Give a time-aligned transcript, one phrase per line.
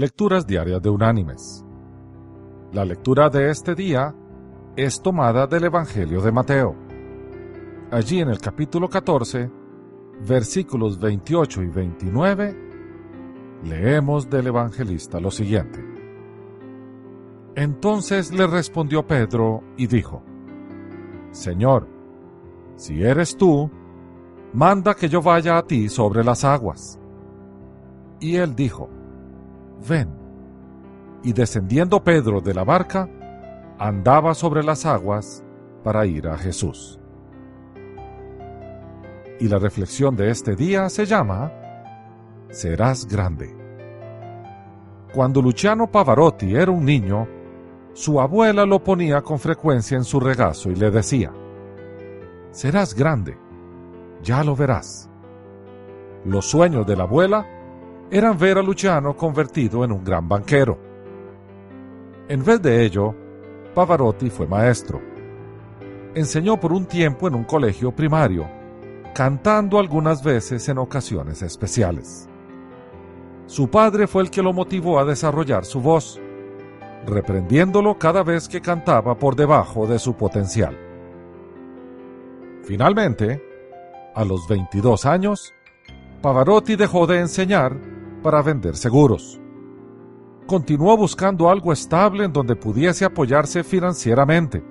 [0.00, 1.64] Lecturas Diarias de Unánimes.
[2.72, 4.14] La lectura de este día
[4.76, 6.76] es tomada del Evangelio de Mateo.
[7.90, 9.50] Allí en el capítulo 14,
[10.24, 12.56] versículos 28 y 29,
[13.64, 15.84] leemos del evangelista lo siguiente.
[17.56, 20.22] Entonces le respondió Pedro y dijo,
[21.32, 21.88] Señor,
[22.76, 23.68] si eres tú,
[24.52, 27.00] manda que yo vaya a ti sobre las aguas.
[28.20, 28.90] Y él dijo,
[29.86, 30.08] ven.
[31.22, 33.08] Y descendiendo Pedro de la barca,
[33.78, 35.44] andaba sobre las aguas
[35.84, 36.98] para ir a Jesús.
[39.40, 41.52] Y la reflexión de este día se llama
[42.50, 43.54] Serás grande.
[45.12, 47.28] Cuando Luciano Pavarotti era un niño,
[47.92, 51.32] su abuela lo ponía con frecuencia en su regazo y le decía,
[52.50, 53.36] Serás grande,
[54.22, 55.08] ya lo verás.
[56.24, 57.46] Los sueños de la abuela
[58.10, 60.78] eran ver a Luciano convertido en un gran banquero.
[62.28, 63.14] En vez de ello,
[63.74, 65.00] Pavarotti fue maestro.
[66.14, 68.48] Enseñó por un tiempo en un colegio primario,
[69.14, 72.28] cantando algunas veces en ocasiones especiales.
[73.46, 76.20] Su padre fue el que lo motivó a desarrollar su voz,
[77.06, 80.76] reprendiéndolo cada vez que cantaba por debajo de su potencial.
[82.64, 83.42] Finalmente,
[84.14, 85.54] a los 22 años,
[86.20, 87.76] Pavarotti dejó de enseñar
[88.22, 89.40] para vender seguros.
[90.46, 94.64] Continuó buscando algo estable en donde pudiese apoyarse financieramente,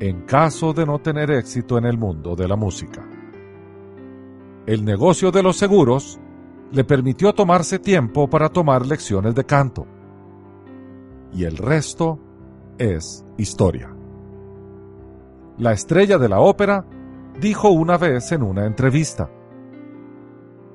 [0.00, 3.06] en caso de no tener éxito en el mundo de la música.
[4.66, 6.20] El negocio de los seguros
[6.72, 9.86] le permitió tomarse tiempo para tomar lecciones de canto.
[11.32, 12.18] Y el resto
[12.78, 13.94] es historia.
[15.58, 16.84] La estrella de la ópera
[17.40, 19.30] dijo una vez en una entrevista,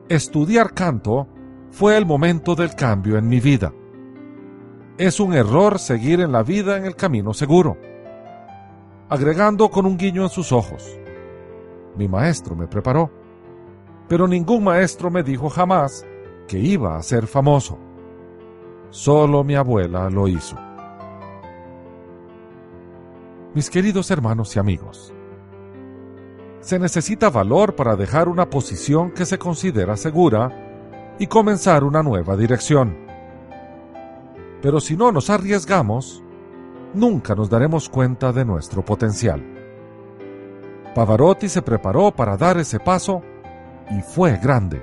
[0.09, 1.27] Estudiar canto
[1.73, 3.73] fue el momento del cambio en mi vida.
[4.99, 7.77] Es un error seguir en la vida en el camino seguro.
[9.09, 10.87] Agregando con un guiño en sus ojos.
[11.97, 13.09] Mi maestro me preparó,
[14.07, 16.05] pero ningún maestro me dijo jamás
[16.47, 17.79] que iba a ser famoso.
[18.91, 20.55] Solo mi abuela lo hizo.
[23.55, 25.11] Mis queridos hermanos y amigos,
[26.59, 30.62] se necesita valor para dejar una posición que se considera segura
[31.19, 32.97] y comenzar una nueva dirección.
[34.61, 36.23] Pero si no nos arriesgamos,
[36.93, 39.43] nunca nos daremos cuenta de nuestro potencial.
[40.95, 43.21] Pavarotti se preparó para dar ese paso
[43.89, 44.81] y fue grande.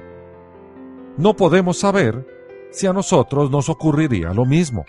[1.16, 2.26] No podemos saber
[2.70, 4.84] si a nosotros nos ocurriría lo mismo.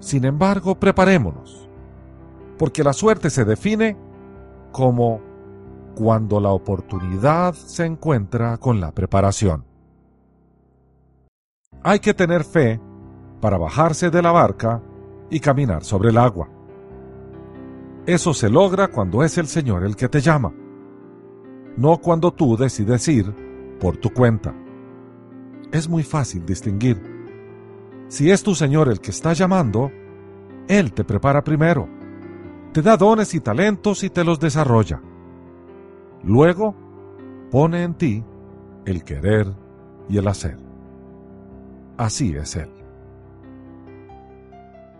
[0.00, 1.68] Sin embargo, preparémonos,
[2.56, 3.96] porque la suerte se define
[4.70, 5.20] como
[5.94, 9.67] cuando la oportunidad se encuentra con la preparación.
[11.82, 12.80] Hay que tener fe
[13.40, 14.82] para bajarse de la barca
[15.30, 16.48] y caminar sobre el agua.
[18.06, 20.52] Eso se logra cuando es el Señor el que te llama,
[21.76, 24.54] no cuando tú decides ir por tu cuenta.
[25.70, 27.00] Es muy fácil distinguir.
[28.08, 29.92] Si es tu Señor el que está llamando,
[30.68, 31.88] Él te prepara primero,
[32.72, 35.02] te da dones y talentos y te los desarrolla.
[36.22, 36.74] Luego,
[37.50, 38.24] pone en ti
[38.86, 39.54] el querer
[40.08, 40.67] y el hacer.
[41.98, 42.70] Así es Él.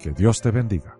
[0.00, 0.97] Que Dios te bendiga.